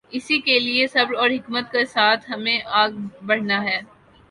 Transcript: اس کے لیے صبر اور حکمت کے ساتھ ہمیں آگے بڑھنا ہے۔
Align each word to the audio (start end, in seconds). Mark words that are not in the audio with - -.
اس 0.11 0.27
کے 0.45 0.57
لیے 0.59 0.87
صبر 0.87 1.13
اور 1.13 1.29
حکمت 1.29 1.71
کے 1.71 1.85
ساتھ 1.85 2.31
ہمیں 2.31 2.59
آگے 2.81 3.25
بڑھنا 3.25 3.63
ہے۔ 3.63 3.79